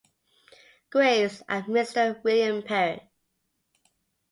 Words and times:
Graves 0.89 1.43
and 1.47 1.63
Mr. 1.65 2.23
William 2.23 2.63
Perry. 2.63 3.07